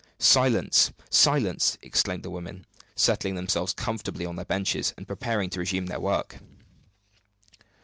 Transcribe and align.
Silence! 0.17 0.91
silence!" 1.11 1.77
exclaimed 1.83 2.23
the 2.23 2.31
women, 2.31 2.65
settling 2.95 3.35
themselves 3.35 3.71
comfortably 3.71 4.25
on 4.25 4.35
their 4.35 4.43
benches, 4.43 4.95
and 4.97 5.07
preparing 5.07 5.47
to 5.47 5.59
resume 5.59 5.85
their 5.85 5.99
work. 6.01 6.39